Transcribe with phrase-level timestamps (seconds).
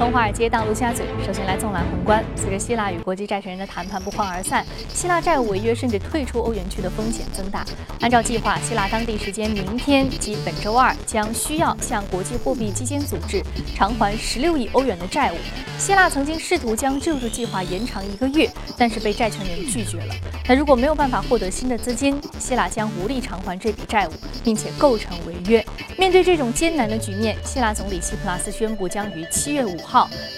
[0.00, 2.24] 从华尔街到陆家嘴，首先来纵览宏观。
[2.34, 7.66] 随着希腊与国际债权人的谈判不欢而散，希腊债务违约甚至退出欧元区的风险增大。
[8.00, 13.42] 按照计划，希腊当地时间明天及本周二将需要向国际货币基金组织
[13.76, 15.36] 偿还十六亿欧元的债务。
[15.76, 20.14] 希腊曾经试图将救助计划延长一个月，但是被债权人拒绝了。
[20.48, 24.12] 那如果没有办法获得新的资金，希腊将无力偿还这笔债务，
[24.42, 25.62] 并且构成违约。
[25.98, 29.89] 面对这种艰难的局面，希腊总理希普拉斯宣布将于七月五号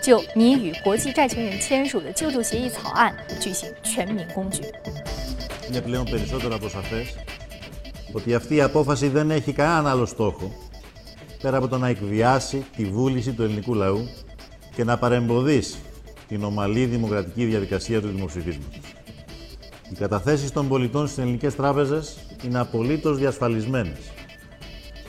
[0.02, 4.62] 就拟与国际债权人签署的救助协议草案举行全民公决。
[5.70, 7.16] Είναι πλέον περισσότερο από σαφές
[8.12, 10.52] ότι αυτή η απόφαση δεν έχει κανέναν άλλο στόχο
[11.42, 14.08] πέρα από το να εκβιάσει τη βούληση του ελληνικού λαού
[14.76, 15.78] και να παρεμποδίσει
[16.28, 18.80] την ομαλή δημοκρατική διαδικασία του δημοψηφίσματος.
[19.92, 24.00] Οι καταθέσεις των πολιτών στις ελληνικές τράπεζες είναι απολύτως διασφαλισμένες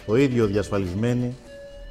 [0.07, 1.37] το ίδιο διασφαλισμένη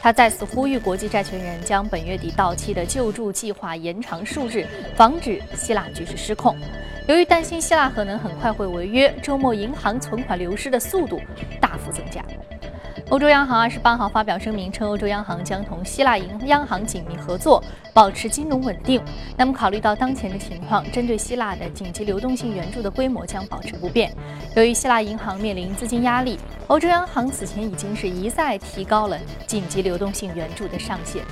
[0.00, 6.56] 他再次呼吁国际债权人将本月底到期的救助计划延长数日，防止希腊局势失控。
[7.08, 11.20] 由于担心希腊可能很快会违约，周末银行存款流失的速度
[11.60, 12.24] 大幅增加。
[13.08, 17.62] 欧洲央行二十八号发表声明称，欧洲央行将同希腊银央行紧密合作，
[17.94, 19.00] 保持金融稳定。
[19.36, 24.12] 那么，考虑到当前的情况，针对希腊的紧急流动性援助的规模将保持不变。
[24.56, 31.22] 由于希腊银行面临资金压力，欧洲央行此前已经是一再提高了紧急流动性援助的上限。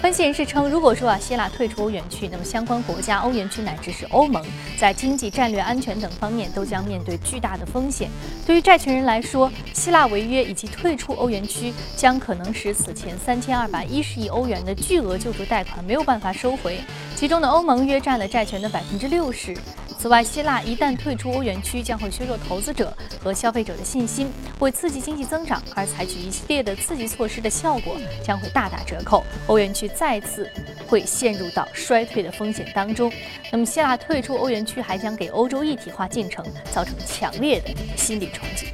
[0.00, 4.40] 分析人士称，如果说啊希腊退出欧元区，那么相关国家、欧元区乃至是欧盟，
[4.78, 8.08] 在经济、战略安全等方面都将面对巨大的风险。
[8.46, 16.80] 对于债权人来说，希腊违约以及退出欧元区，将可能使此前三千二百一十亿欧元的巨额救助贷款没有办法收回，
[17.16, 19.52] 其中的欧盟约占了债权的百分之六十。
[20.00, 30.48] 此外，希腊一旦退出欧元区，将会削弱投资者和消费者的信心，为刺激经济增长而采取一系列的刺激措施的效果将会大打折扣，欧元区再次
[30.86, 33.12] 会陷入到衰退的风险当中。
[33.50, 38.68] 那么，希腊退出欧元区还将给欧洲一体化进程造成强烈的心理冲击。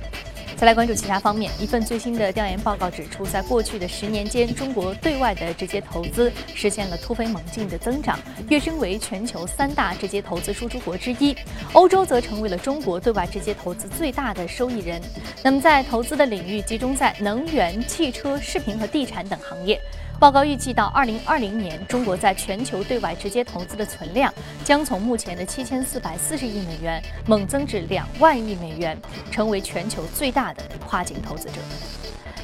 [0.57, 11.37] 再来关注其他方面，一份最新的调研报告指出，在过去的十年间，中国对外的直接投资实现了突飞猛进的增长，跃升为全球三大直接投资输出国之一。
[11.73, 15.03] 欧洲则成为了中国对外直接投资最大的受益人。
[15.43, 19.79] 那么，在投资的领域集中在能源、汽车、视频和地产等行业。
[20.25, 24.33] 报告预计，到二零二零年，中国在全球对外直接投资的存量
[24.65, 28.99] 将从目前的七千四百四十亿美元猛增至两万亿美元，
[29.31, 31.61] 成为全球最大的跨境投资者。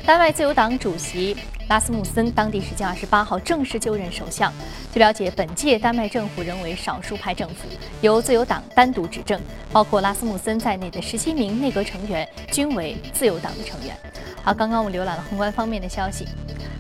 [0.05, 1.35] 丹麦自由党主席
[1.71, 4.53] 拉斯穆森当地时间二十八号正式就任首相。
[4.93, 7.69] 据了解，本届丹麦政府仍为少数派政府，
[8.01, 13.97] 由自由党单独执政，包括拉斯穆森在内的十七名内阁成员均为自由党的成员。
[14.43, 16.27] 好，刚刚我们浏览了宏观方面的消息。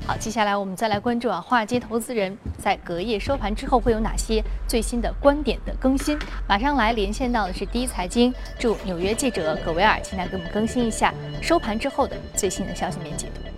[0.04, 6.18] 好，接下来我们再来关注啊，华尔街投资人在隔夜收盘之后会有哪些最新的观点的更新？
[6.48, 13.49] 马上来连线到的是第一财经驻纽约记者葛维尔，请他给我们更新一下收盘之后的最新的消息面解读。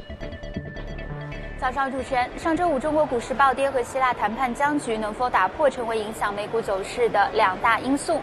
[1.62, 8.20] 早上，主持人，上周五中国股市暴跌和希腊谈判僵局能否打破，成为影响美股走势的两大因素。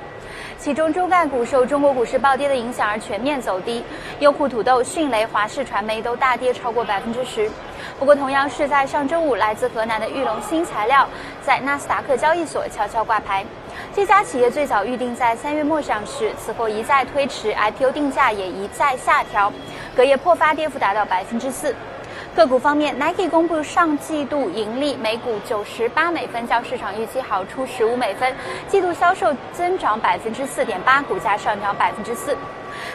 [0.58, 3.82] 其中，中概股受中国股市暴跌的影响而全面走低，
[4.20, 7.50] 优酷土豆、迅雷、华视传媒都大跌超过百分之十。
[7.98, 11.08] 不过，同样是在上周五，来自河南的玉龙新材料
[11.42, 13.46] 在纳斯达克交易所悄悄挂牌。
[13.96, 19.50] 这家企业最早预定在三月末上市，此后一再推迟，IPO 定价也一再下调，
[19.96, 21.74] 隔夜破发，跌幅达到百分之四。
[22.40, 28.34] 个股方面，Nike 公布上季度盈利每股九十八美分，较市场预期好出十五美分，
[28.70, 32.38] 季度销售增长百分之四点八，股价上涨百分之四。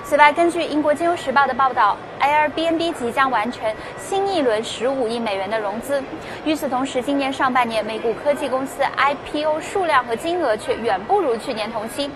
[0.06, 3.62] 此外，根据英国金融时报的报道，Airbnb 即将完成
[3.98, 6.02] 新一轮十五亿美元的融资。
[6.44, 12.10] 与此同时，今年上半年美股科技公司 IPO 数量和金额却远不如去年同期。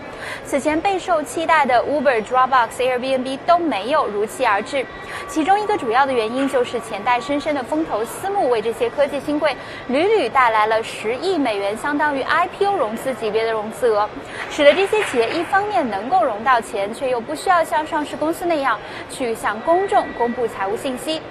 [0.44, 4.84] 此前备受期待的 Uber、Dropbox、Airbnb 都没有如期而至。
[5.26, 9.56] 其中一个主要的原因就是钱袋深深的风投私募为这些科技新贵
[9.86, 14.08] 屡屡带来了十亿美元，相当于 IPO 融资级别的融资额，
[14.50, 18.76] 使得这些企业一方面能够融到钱，却又不需要向像上市公司那样
[19.08, 21.22] 去向公众公布财务信息。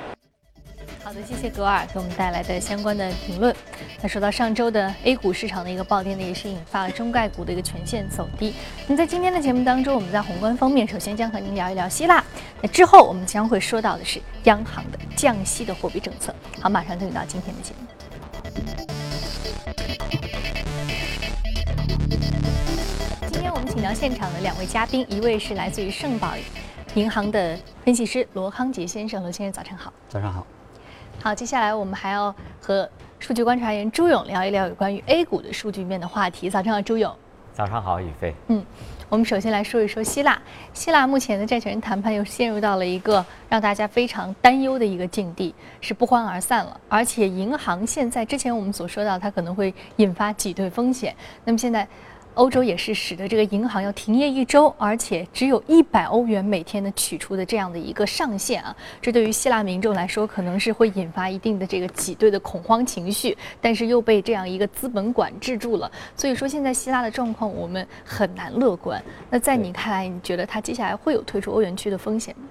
[1.03, 3.53] 好的，谢谢格尔给我们带来的相关的评论。
[4.01, 8.53] 那说到上周的 A 股市场的一个暴跌呢，也是引发了中概股的一个全线走低。
[8.87, 12.23] 那在今天的节目当中，我们在宏观方面，首先将和您聊一聊希腊。
[12.61, 16.33] 那之后我们将会说到的是央行的降息的货币政策。
[16.61, 18.86] 好，马上进入到今天的节目。
[23.87, 26.33] 到现场的两位嘉宾，一位是来自于盛宝
[26.95, 29.93] 银行的分析师罗康杰先生，罗先生早上好。
[30.09, 30.45] 早上好。
[31.23, 36.49] 好，接下来我们还要和数据观察员朱勇聊一聊有关于 A 股的数据面的话题。
[36.49, 37.15] 早上好，朱勇。
[37.53, 38.35] 早上好，宇飞。
[38.49, 38.61] 嗯，
[39.07, 40.37] 我们首先来说一说希腊。
[40.73, 46.77] 希腊目前的债权人谈判又陷入到了一个让大家非常担忧的一个境地，是不欢而散了。
[46.89, 51.15] 而且银行现在之前我们所说到，它可能会引发挤兑风险。
[51.45, 51.87] 那么现在。
[52.37, 69.03] 欧洲也是使得这个银行要停业一周，而且只有一百欧元每天的取出的这样的一个上限啊，这对于希腊民众来说可能是会引发一定的这个挤兑的恐慌情绪，但是又被这样一个资本管制住了，所以说现在希腊的状况我们很难乐观。
[69.29, 72.43] 那在你看来，你觉得它接下来会有退出欧元区的风险吗？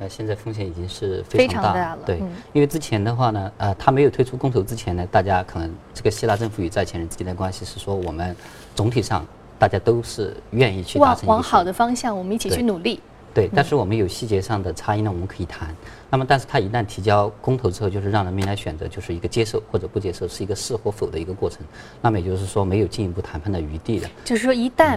[0.00, 1.98] 呃，现在风险已经是非常大了。
[2.06, 2.18] 对，
[2.52, 8.36] 因为之前的话呢，呃，他没有退出公投之前呢，大家可能这个希腊政府与债权人之间的关系是说，我们
[8.78, 9.26] 总体上
[9.58, 13.00] 大家都是愿意去达成往好的方向，我们一起去努力。
[13.34, 15.74] 对，但是我们有细节上的差异呢，我们可以谈。
[16.08, 21.58] 那么，但是他一旦提交公投之后，就是让人民来选择，就是一个接受或者不接受，是一个是或否的一个过程。
[22.00, 24.08] 那么也就是说，没有进一步谈判的余地的。
[24.24, 24.96] 就是说，一旦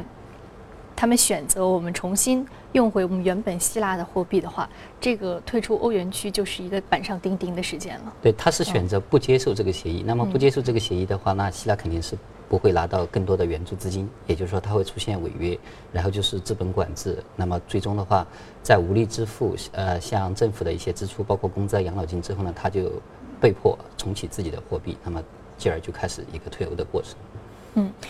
[0.95, 8.13] 他们选择我们重新用回我们原本希腊的货币的话，这个退出欧元区就是一个板上钉钉的时间了。
[8.21, 10.03] 对，他是选择不接受这个协议。
[10.05, 12.15] 那么不接受这个协议的话，那希腊肯定是
[12.47, 15.57] 不会拿到更多的援助资金，也就是说，它会出现违约，
[15.91, 17.17] 然后就是资本管制。
[17.35, 18.25] 那么最终的话，
[18.61, 22.91] 在无力支付呃像政府的一些支出，包括工资、养老金之后呢，他就
[23.39, 25.23] 被迫重启自己的货币，那么
[25.57, 27.15] 进而就开始一个退欧的过程。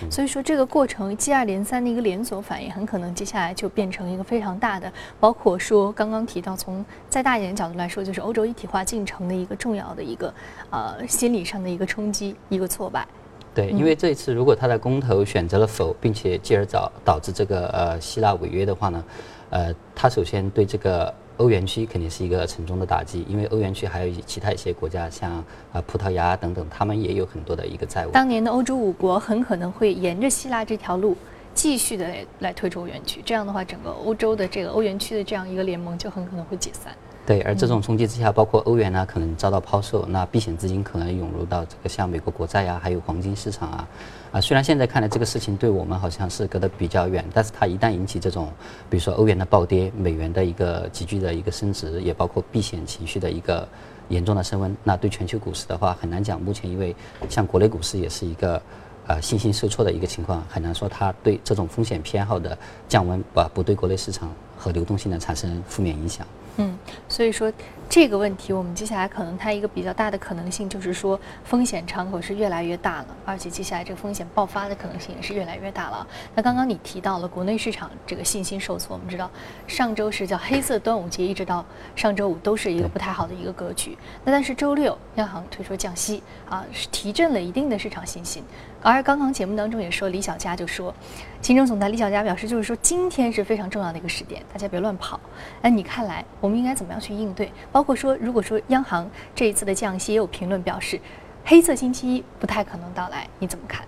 [0.01, 10.33] 嗯，所以说这个过程接二连三的一个连锁反应，很可能接下来就变成一个非常大的，包括说刚刚提到从再大一点的角度来说，就是欧洲一体化进程的一个重要的一个
[10.69, 13.07] 呃心理上的一个冲击，一个挫败。
[13.53, 19.03] 对，因为这一次如果他的公投选择了否，并且继而导导致这个呃希腊违约的话呢，
[19.49, 21.13] 呃，他首先对这个。
[21.37, 28.11] 欧元区肯定是一个沉重的打击，因为欧元区还有其他一些国家，像啊葡萄牙等等，他们也有很多的一个债务。
[28.11, 31.15] 当年的欧洲五国很可能会沿着希腊这条路
[31.53, 32.07] 继续的
[32.39, 36.95] 来退出欧元区，这样的话，整个欧洲的这个欧元区的这样一个联盟就很可能会解散。
[37.31, 43.87] 对，而这种冲击之下，包括欧元呢，可能遭到抛售，那避险资金可能涌入到这个像美国国债呀，还有黄金市场啊。
[44.33, 48.49] 啊，虽然现在看来这个事情对我们好像是隔得比较远，但是它一旦引起这种，
[48.89, 53.65] 比如说欧元的暴跌、美元的一个急剧的一个升值，也包括避险情绪的一个
[54.09, 56.41] 严重的升温，那对全球股市的话，很难讲。
[56.41, 56.93] 目前因为
[57.29, 58.61] 像国内股市也是一个
[59.07, 62.57] 呃信心受挫的一个情况，很难说它对这种风险偏好的
[62.89, 66.27] 降温，不不对国内市场和流动性呢产生负面影响。
[66.57, 66.77] 嗯，
[67.07, 67.51] 所以说
[67.89, 76.05] 这个问题，我们接下来可能它一个比较大的可能性就是说，风险敞口是越来越大了，而且接下来这个风险爆发的可能性也是越来越大了。
[76.35, 79.29] 那刚刚你提到了国内市场这个信心受挫，我们知道
[79.67, 81.65] 上周是叫黑色端午节，一直到
[81.95, 83.97] 上周五都是一个不太好的一个格局。
[84.23, 88.43] 那但是周六央行推出降息啊，是提振了一定的市场信心。
[88.83, 90.93] 而刚刚节目当中也说，李小佳就说，
[91.41, 95.19] 行政总裁李小佳表示，就是说今天是非常重要的一个时点，大家别乱跑。
[95.61, 96.25] 那你看来？
[96.39, 97.51] 我们应该怎么样去应对？
[97.71, 100.99] 包括说，如果说央行这一次的降息，也有评论表示，
[101.45, 103.85] 黑色星期一不太可能到来，你怎么看？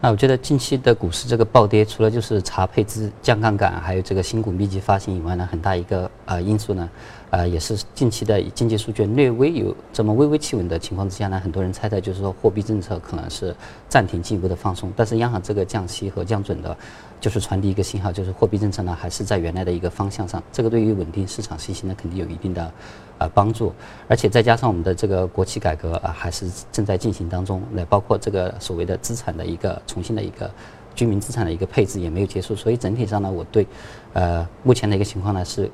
[0.00, 6.88] 那我觉得近期的股市这个暴跌，除了就是查配资、降杠杆，还有这个新股密集发行以外呢，很大一个呃因素呢。
[7.34, 13.52] 呃，也是近期的经济数据略微有这么微微企稳的情况之下呢，很多人猜测就是说货币政策可能是
[13.88, 16.76] 暂停进一步的放松，但是央行这个降息和降准的，
[17.20, 22.72] 就是传递一个信号，就是货币政策呢还是在原来的一个方向上，这个对于稳定市场信心呢肯定有一定的
[23.18, 23.72] 呃帮助，
[24.06, 30.48] 而且再加上我们的这个国企改革啊还是正在进行当中，来包括这个所谓的资产的一个重新的一个
[30.94, 33.66] 居民资产的一个配置也没有结束，所以整体上呢，我对
[34.12, 35.68] 呃目前的一个情况呢是。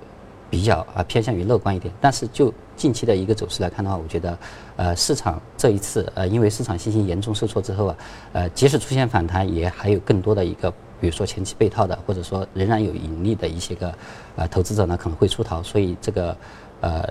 [0.51, 4.39] 比较啊偏向于乐观一点，但是就近期的一个走势来看的话，我觉得，
[4.77, 7.97] 呃，市场这一次呃，因为市场信心严重受挫之后啊，
[8.33, 13.95] 呃，即使出现反弹，也还有更多的一个，比如说前期被套的，或者说仍然有盈利的一些个，
[14.37, 16.37] 呃，投资者呢可能会出逃，所以这个，
[16.81, 17.09] 呃，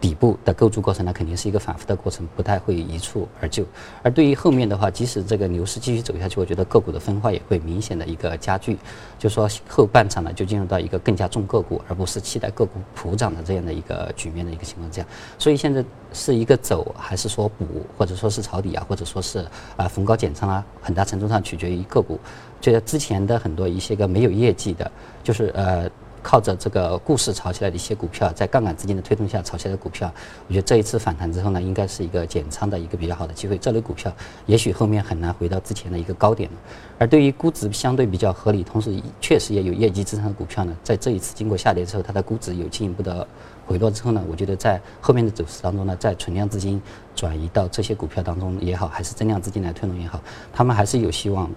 [0.00, 3.64] 底部的构筑过程呢，肯定是一个反复的过程，不太会一蹴而就。
[4.02, 8.78] 而对于后面的话，即使这个牛市继续走下去，我觉得个股的分化也会明显的一个加剧，
[9.18, 15.04] 就说后半场呢就进入到一个更加重个股，而不是期待个股普涨的这样的一个局面的一个情况下。
[15.38, 17.66] 所以现在是一个走，还是说补，
[17.98, 22.18] 或者说是抄底啊，或者说是啊逢高减仓啊，很大程度上取决于个股。
[22.60, 24.90] 觉得之前的很多一些个没有业绩的，
[25.22, 25.90] 就是呃。
[26.22, 30.12] 靠着这个故事炒起来的一些股票，在杠杆资金的推动下炒起来的股票，
[30.48, 33.58] 我觉得这一次反弹之后呢，应该是一个减仓的一个比较好的机会。
[33.58, 34.12] 这类股票
[34.46, 36.56] 也许后面很难回到之前的一个高点了。
[36.98, 43.26] 而对于估值相对比较合理，同时确实也有业绩支撑的股票呢，在这一次经过下跌之后，它的估值有进一步的
[43.66, 46.80] 回落之后呢，我觉得在后面的走势当中呢，在存量资金
[47.14, 50.20] 转移到这些股票当中也好，还是增量资金来推动也好，
[50.52, 51.50] 他们还是有希望。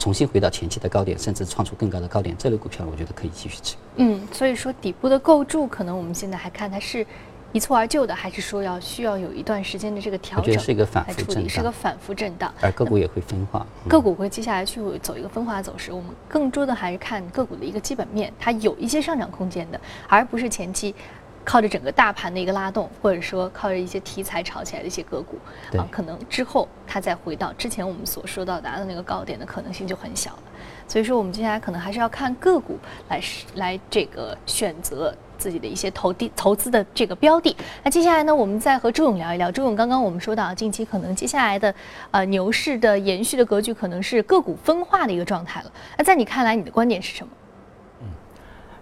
[0.00, 3.76] 重新回到前期的高点，甚至创出更高的高点，这类股票我觉得可以继续持。
[3.96, 7.06] 嗯，所以说底部的构筑，可能我们现在还看它是
[7.52, 10.42] 一蹴而就的，还是说要需要有一段时间的这个调整？
[10.42, 12.54] 我觉得是一个反复震荡，是个反复震荡。
[12.62, 15.92] 而个股也会分化，个股会接下来去走一个分化走势。
[15.92, 19.78] 我们更多的还是看个股的一个基本面，它有一些上涨空间的，
[20.08, 20.94] 而不是前期。
[21.44, 25.38] 靠着整个大盘的一个拉动，或者说靠着一些题材炒起来的一些个股，
[25.76, 30.42] 啊，可能之后它再回到之前我们所说到达的那个高点的可能性就很小了。
[30.86, 32.76] 所以说，我们接下来可能还是要看个股
[33.08, 33.20] 来
[33.54, 37.56] 来这个选择自己的一些投地投资的这个标的。
[37.84, 39.52] 那接下来呢，我们再和朱勇聊一聊。
[39.52, 41.72] 朱勇，刚刚我们说到近期可能接下来的
[42.10, 45.72] 呃牛市的延续的格局，可能是个股分化的一个状态了。
[45.96, 47.32] 那在你看来，你的观点是什么？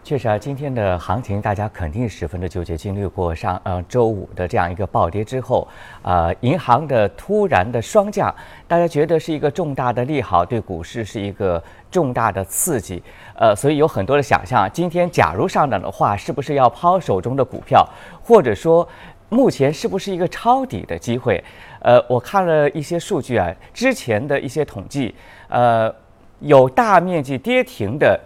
[0.09, 2.75] 确实啊，今天的行情大家肯定十分的纠结。
[2.75, 5.69] 经历过上呃周五的这样一个暴跌之后，
[6.01, 8.35] 啊，银行的突然的双降，
[8.67, 13.03] 大家觉得是一个重大的利好，对股市是一个重大的刺激。
[13.35, 14.67] 呃，所以有很多的想象。
[14.73, 17.87] 今天假如上涨的话，是不是要抛手中的股票，
[18.23, 18.89] 或者说
[19.29, 21.45] 目前是不是一个抄底的机会？
[21.81, 25.15] 呃，我看了一些数据啊，之前的一些统计，
[25.49, 25.95] 呃，
[26.41, 28.19] 有大面积跌停的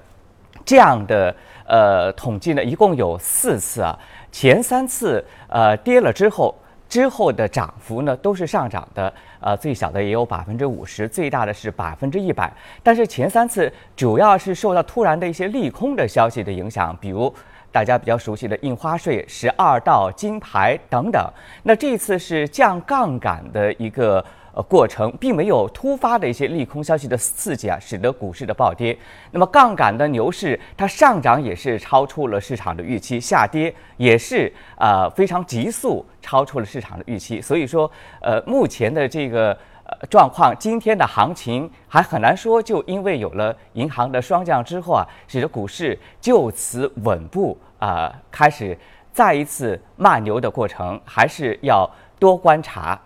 [0.64, 1.34] 这样的。
[1.66, 3.98] 呃，统计呢，一共有四次啊。
[4.30, 6.54] 前三次呃跌了之后，
[6.88, 9.12] 之后的涨幅呢都是上涨的。
[9.40, 12.52] 呃，最小的也有百分之五十，最大的是百分之一百。
[12.82, 17.34] 但是前三次主要是受到突然的一些利空的消息的影响，比如
[17.70, 21.28] 大家比较熟悉的印花税、十二道金牌等等。
[21.62, 24.24] 那这次是降杠杆的一个。
[24.54, 28.94] 呃，过程并没有突发的一些利空消息的刺激啊，使得股市的暴跌。
[29.30, 37.40] 那么杠杆的牛市，它上涨也是超出了市场的预期，下跌也是啊非常急速，超出了市场的预期。
[37.40, 37.90] 所以说，
[38.20, 48.78] 呃，目前的这个呃状况，今天的行情还很难说，就因为有了银行的双降之后啊，使得股市就此稳步啊开始
[49.14, 53.00] 再一次慢牛的过程，还是要多观察。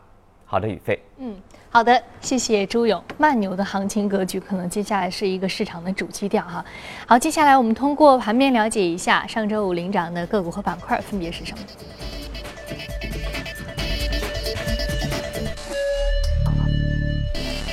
[0.49, 0.97] 好的，宇飞。
[1.19, 1.37] 嗯，
[1.71, 3.03] 好的，谢谢朱勇。
[3.19, 6.65] 慢牛的行情格局，可能接下来是一个市场的主基调哈。
[7.05, 11.65] 好，接下来我们通过盘面了解一下上周五领涨的个股和板块分别是什么。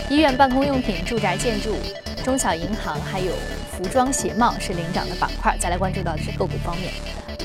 [0.10, 1.76] 医院办公用品、住宅建筑、
[2.24, 3.34] 中小银行，还有
[3.72, 5.56] 服装鞋帽是领涨的板块。
[5.60, 6.92] 再来关注到的是个股方面。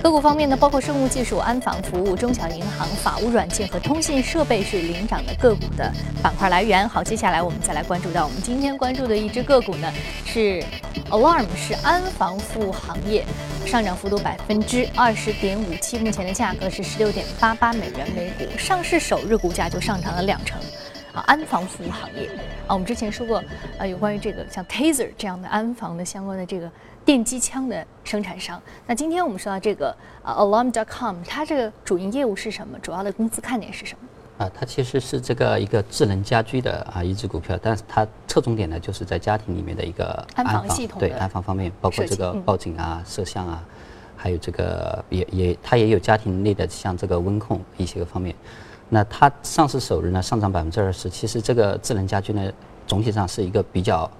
[0.02, 6.88] 个股方面呢，包括生物技术、安防服务、中小银行、法务软件和通信设备是领涨的个股的板块来源。
[6.88, 9.92] 好，接下来我们再来关注到我们今天关注的一只个股呢，
[10.24, 10.62] 是
[11.10, 13.24] Alarm，是安防服务行业，
[13.66, 20.60] 上涨幅度百分之二十点五七，目前的价格是十六点八八美元每股，上市首日股价就上涨了两成。
[21.12, 22.28] 啊，安防服务行业
[22.66, 23.42] 啊，我们之前说过，
[23.78, 26.70] 呃，有关于这个像 Taser 这样的安防的相关的这个。
[27.08, 28.60] 电击枪的生产商。
[28.86, 32.78] 那今天我们说到这个呃 Alarm.com，它这个主营业务是什么？
[32.80, 34.44] 主要的公司看点是什么？
[34.44, 43.64] 啊，它其实是这个一个智能家居的啊一只股票，但是它侧重点呢就是在家庭里面的一个安防系统，对安防方面，包括这个报警啊、摄像啊，
[44.14, 48.36] 还有这个也也它也有家庭内的像这个温控一些个方面。
[48.90, 52.52] 那它上市首日呢上涨百分之二十，其实这个智能家居呢
[52.86, 54.10] 总体上是一个比较。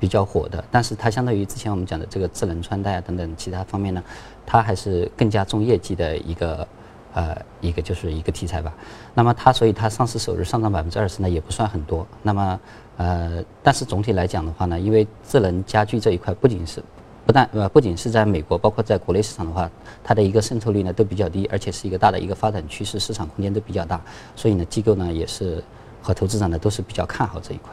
[0.00, 4.02] 比较火的，但是它相对于之前我们讲的这个智能穿戴啊等等其他方面呢，
[4.46, 6.68] 它还是更加重业绩的一个
[7.14, 8.72] 呃一个就是一个题材吧。
[9.14, 12.06] 那么它所以它上市首日上涨百分之二十呢也不算很多。
[12.22, 12.60] 那么
[12.96, 16.82] 呃但是总体来讲的话呢，因为智能家居这一块不仅是
[17.26, 19.70] 不但呃不仅是在美国，包括在国内市场的话，
[20.04, 24.00] 它的一个渗透率呢都比较低，而且是一个大的一个发展趋势，市场空间都比较大。
[24.36, 25.62] 所以呢机构呢也是
[26.00, 27.72] 和投资者呢都是比较看好这一块。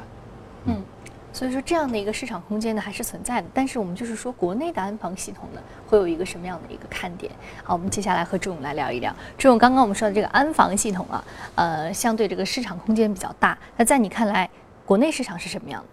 [0.65, 0.83] 嗯。
[1.35, 3.47] 所以说这样的一个市场空间呢还是存在的。
[3.53, 7.29] 但是我们就是说国内的安防系统呢会有一个什么样的一个看点？
[7.61, 9.13] 好，我们接下来和朱勇来聊一聊。
[9.37, 11.21] 朱勇，刚刚我们说的这个安防系统啊，
[11.55, 13.57] 呃，相对这个市场空间比较大。
[13.75, 14.49] 那在你看来，
[14.85, 15.87] 国内市场是什么样的？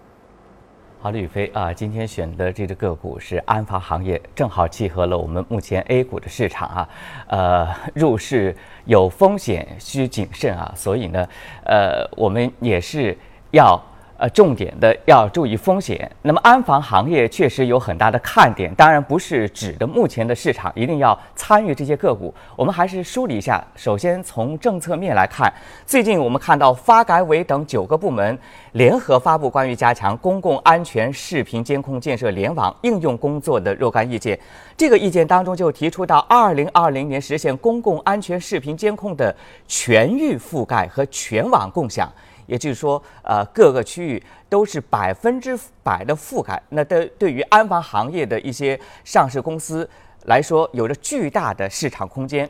[1.00, 6.88] 好的，宇飞啊，今天选的这只个股是安防行业，正好契合了我们目前 A 股的市场啊，
[7.26, 11.28] 呃，入市有风险，需谨慎啊，所以呢，
[11.64, 13.18] 呃，我们也是
[13.50, 13.82] 要。
[14.22, 16.08] 呃，重点的要注意风险。
[16.22, 22.32] 那么，安防行业确实有很大的看点，当然不是指的目前的市场一定要参与这些个股。
[22.54, 23.60] 我们还是梳理一下。
[23.74, 25.52] 首先，从政策面来看，
[25.84, 28.38] 最近我们看到发改委等九个部门
[28.74, 34.38] 联合发布关于加强公共安全视频监控建设联网应用工作的若干意见。
[34.76, 39.34] 这个意见当中就提出到，二零二零年实现公共安全视频监控的
[39.66, 42.08] 全域覆盖和全网共享。
[42.52, 46.62] 也就是说，呃，各个区域都是百分之百的覆盖。
[46.68, 49.88] 那对对于安防行业的一些上市公司
[50.26, 52.47] 来说，有着巨大的市场空间。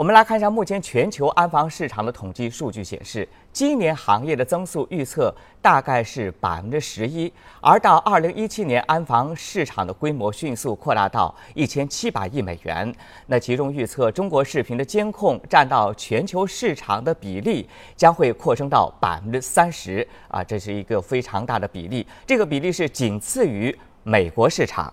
[0.00, 5.30] 我们来看一下目前全球安防市场的统计数据显示，今年行业的增速预测
[5.60, 7.30] 大概是百分之十一，
[7.60, 12.90] 而到二零一七年，安防市场的规模迅速扩大到一千七百亿美元。
[13.26, 24.90] 那其中预测，中国视频的监控占到全球市场的比例将会扩升到百分之三十啊，这是一个非常大的比例，这个比例是仅次于美国市场。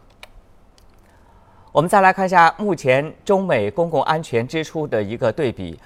[1.78, 5.80] 我们再来看一下目前中美公共安全支出的一个对比。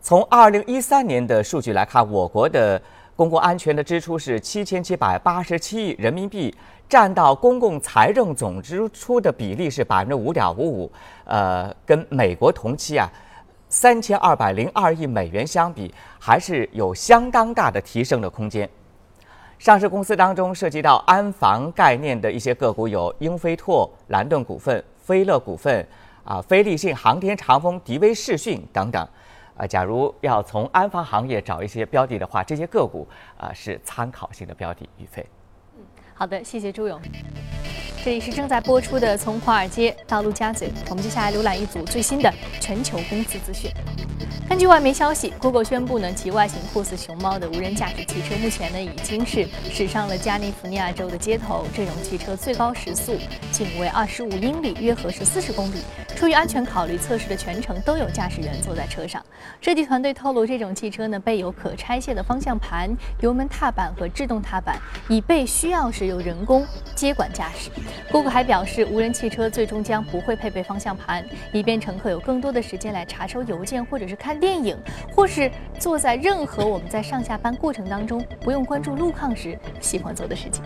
[0.00, 2.80] 从二零一三年的数据来看，我国的
[3.14, 6.56] 公共安全的支出是七千七百八十七亿人民币，
[6.88, 10.90] 占到公共财政总支出的比例是百分之五点五五。
[11.26, 13.06] 呃，跟美国同期啊
[13.68, 18.66] 三千二百零二亿美元相比，还是有相当大的提升的空间。
[19.58, 24.82] 上市公司当中涉及到安防概念的一些个股有英飞拓、蓝盾股份。
[25.04, 25.86] 飞乐股份、
[26.24, 29.06] 啊，飞利信、航天长风、迪威视讯等等，
[29.54, 33.06] 啊，假如要从安防行业找一些标的的话，这些个股
[33.36, 34.88] 啊是参考性的标的。
[34.96, 35.24] 宇飞，
[35.76, 35.82] 嗯，
[36.14, 36.98] 好的，谢谢朱勇。
[38.02, 43.70] 这里是正在播出的《从华尔街到陆家嘴》，我们接下来浏览一组最新的全球公司资讯。
[44.46, 51.66] 根据外媒消息，Google 宣布呢，其外形酷似熊猫的无人驾驶汽车目前呢已经是驶上了加利福尼亚州的街头。
[51.74, 53.16] 这种汽车最高时速
[53.50, 55.78] 仅为二十五英里，约合是四十公里。
[56.14, 59.20] 出于安全考虑，测试的全程都有驾驶员坐在车上。
[59.60, 64.78] 设计团队透露，这种汽车呢备有可拆卸的方向盘、油门踏板和制动踏板，
[65.08, 67.70] 以备需要时由人工接管驾驶。
[68.12, 74.76] Google 还表示，无人汽车最终将不会配备方向盘，以便乘客有更多的时间来查收邮件，或者是看电影，
[75.14, 80.62] 或是坐在任何我们在上下班过程当中不用关注路况时喜欢做的事情。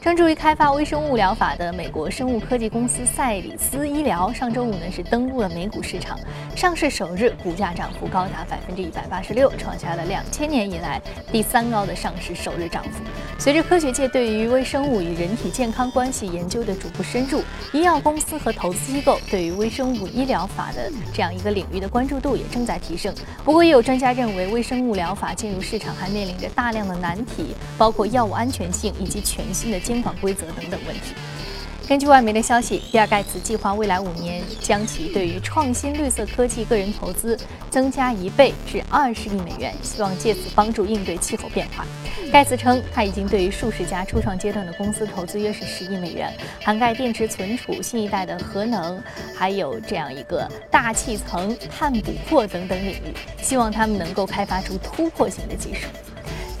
[0.00, 6.16] 专注于开发微生物疗法的美国生物科技公司赛里斯医疗上周五呢是登陆了美股市场，
[6.54, 13.02] 上市首日股价涨幅高达百分之一百八十六，创下了两千年以来第三高的上市首日涨幅。
[13.40, 23.12] 随着科学界对于微生物与人体健康关系研究的逐步深入，医药公司和投资机构对于微生物医疗法的这样一个领域的关注度也正在提升。
[23.44, 29.78] 不过，也有专家认为，微生物疗法进入市场还面临着大量的难题，包括药物安全性以及全新的。
[29.88, 31.14] 监管规则等等问题。
[31.88, 37.34] 根据外媒的消息，比尔盖茨计划未来五年将其对于创新绿色科技个人投资
[37.70, 41.86] 增加一倍至二十亿美元，希望借此帮助应对气候变化。
[42.30, 46.30] 盖茨称，他已经对于数十家初创阶段的公司投资约是十亿美元，
[46.62, 49.02] 涵盖电池存储、新一代的核能，
[49.34, 55.88] 还有这样一个大气层、碳捕获等等领域，希望他们能够开发出突破性的技术。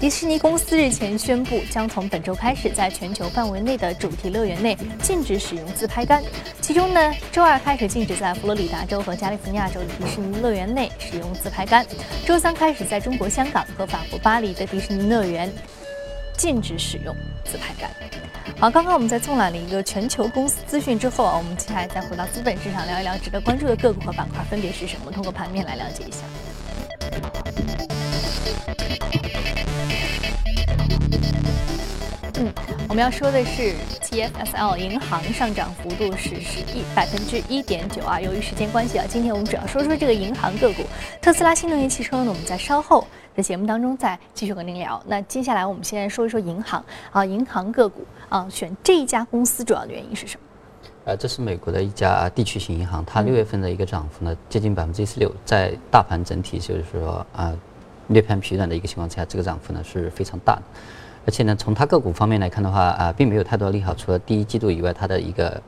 [0.00, 6.22] 迪士尼公司日前宣布，将从本周开始，在全球范围内的主题乐园内禁止使用自拍杆。
[6.60, 11.84] 其中呢，周二开始禁止在佛罗里达州和加利福尼亚州的迪士尼乐园内使用自拍杆；
[12.24, 15.52] 周三开始，在中国香港和法国巴黎的迪士尼乐园
[16.36, 17.12] 禁止使用
[17.44, 17.90] 自拍杆。
[18.60, 26.18] 好，刚刚我们在纵览了一个全球公司资讯之后啊，我们接下来再回到资本市场聊一聊值得关注的个股和板块分别是什么，通过盘面来了解一下。
[32.88, 38.18] 我们要说的是 TFSL 银行上涨幅度是十一百分之一点九啊。
[38.18, 40.82] 由于时间关系啊，今天我们主要说说这个银行个股。
[41.20, 45.00] 特斯拉新能源汽车呢，我们在稍后的节目当中再继续和您聊。
[45.06, 50.42] 那接下来我们先来说一说银行啊，银行个股啊，选这一家公司主要的原因是什么？
[51.04, 57.54] 呃，这是美国的一家地区性银行，它六月份的一个涨幅呢接近百分之一十六，在大盘整体就是说啊
[58.06, 60.62] 略偏疲软的一个情况之下，这个涨幅呢是非常大的。
[61.28, 63.94] 而且呢，从它个股方面来看的话，啊，并没有太多利好。
[63.94, 65.60] 除了第一季度以外，它的一个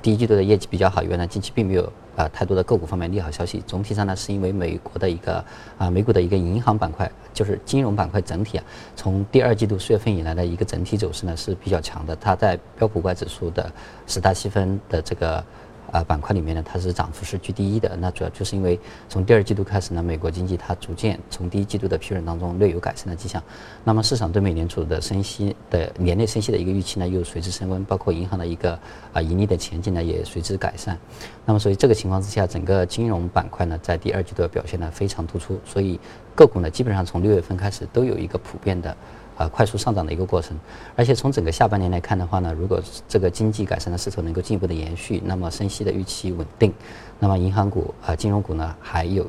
[0.00, 1.84] 第一季度的业绩比较好以外呢，近期并没有
[2.16, 3.62] 啊太多的个股方面利好消息。
[3.66, 5.44] 总体上呢，是因为美国的一个
[5.76, 8.64] 啊美股的一个银行板块，就是金融板块整体啊，
[8.96, 12.16] 从第二季度四月份以来的一个整体走势呢是比较强的。
[12.16, 13.70] 它在标普五百指数的
[14.06, 15.44] 十大细分的这个。
[15.90, 17.96] 啊，板块里面呢，它是涨幅是居第一的。
[18.00, 23.42] 那主要就是因为从第二季度开始呢，美国经济它逐渐从第一季度的疲软当中略有改善的迹象。
[23.84, 28.78] 那么市场对美联储的升息的年内升息的一个预期呢，又随之升温，包括银行的一个
[29.12, 30.96] 啊盈利的前景呢，也随之改善。
[31.44, 35.58] 那么所以这个情况之下，整个金融板块呢，在第二季度的表现呢非常突出。
[35.64, 36.00] 所以
[36.34, 38.96] 个股呢，基本上从六月份开始都有一个普遍的。
[39.42, 40.56] 呃，快速上涨的一个过程，
[40.94, 46.72] 而且从整个下半年来看的话呢，如果这个经济改善的势头能够进一步的延续，那么升息的预期稳定，
[47.18, 49.26] 那么银行股啊、金融股呢，还有。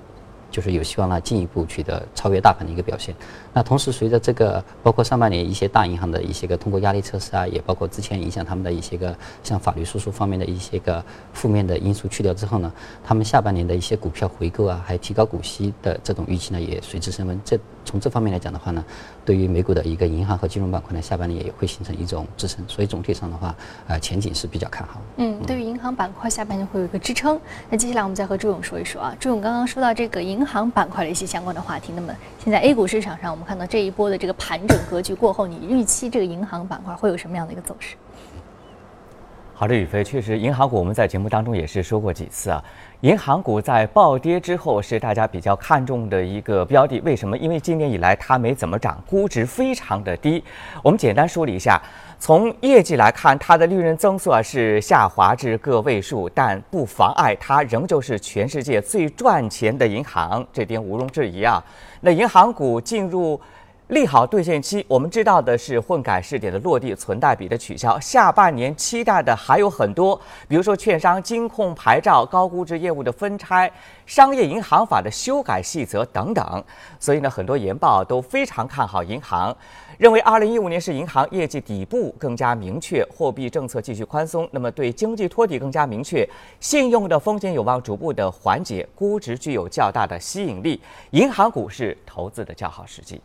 [0.52, 3.16] 就是有希望呢进一步取得超越大盘的一个表现。
[3.54, 12.72] 那同时，随着这个包括上半年一些大银行的一些个通过压力测试啊，也包括之前影响他们的一些个像法律诉讼方面的一些个负面的因素去掉之后呢，
[13.04, 17.42] 他们下半年的一些股票回购啊，还有提高股息的这种预期呢，也随之升温。
[17.44, 18.84] 这从这方面来讲的话呢，
[19.26, 22.64] 对于美股的一个银行和金融板块呢，下半年也会形成一种支撑。
[22.68, 23.56] 所以总体上的话，
[23.88, 25.02] 呃，前景是比较看好。
[25.18, 27.40] 嗯，对于银行板块下半年会有一个支撑。
[27.70, 31.92] 那接下来我们再和朱勇说一说啊，朱勇刚刚说到这个银行板块的一些相关的话题。
[31.96, 37.96] 那么现在 A 股市场上，我们看到这一波的这个盘整格局过后，你预期这个银行板块会有什么样的一个走势？
[39.64, 42.62] 好的，宇飞，确实，银行股我们在节目当中也是说过几次啊。
[43.00, 47.38] 银行股在暴跌之后是大家比较看重的一个标的，为什么？
[47.38, 50.44] 因为今年以来它没怎么涨，估值非常的低。
[50.84, 51.82] 我们简单梳理一下。
[52.20, 61.64] 从业绩来看，它的利润增速啊是下滑至个位数，但不妨碍它仍旧是全世界最赚钱的银行，这点毋庸置疑啊。
[62.02, 63.40] 那银行股进入
[63.90, 73.70] 利好兑现期，我们知道的是混改试点的落地，存贷比的取消，下半年期待的还有很多，比如说券商金控牌照、高估值业务的分拆、
[74.06, 76.64] 商业银行法的修改细则等等。
[76.98, 79.56] 所以呢，很多研报都非常看好银行。
[79.98, 86.28] 认为二零一五年是银行业绩底部更加明确，货币政策继续宽松，那么对经济托底更加明确，
[86.62, 93.22] 信用的风险有望逐步的缓解，估值具有较大的吸引力，银行股是投资的较好时机。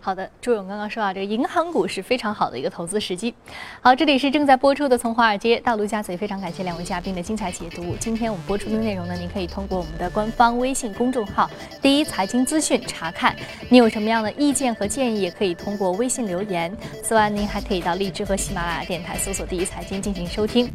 [0.00, 3.32] 好的，朱勇刚刚说啊，这个银行股是非常好的一个投资时机。
[3.80, 7.94] 好，这里是正在播出的《从华尔街到陆家嘴》，非常感谢两位嘉宾的精彩解读。
[8.00, 11.48] 今天我们播出的内容呢，您可以通过我们的官方微信公众号
[11.80, 13.36] “第一财经资讯”查看。
[13.68, 16.76] 您有什么样的意见和建议，也可以通过微信留言。
[17.04, 20.68] 此外，您还可以到荔枝和喜马拉雅电台搜索“第一财经”进行收听。